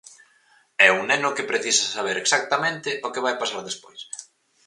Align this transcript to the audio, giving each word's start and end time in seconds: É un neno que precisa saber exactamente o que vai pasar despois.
É 0.87 0.89
un 0.97 1.03
neno 1.11 1.35
que 1.35 1.49
precisa 1.51 1.85
saber 1.95 2.15
exactamente 2.19 2.89
o 3.07 3.11
que 3.13 3.23
vai 3.25 3.35
pasar 3.41 3.61
despois. 3.65 4.01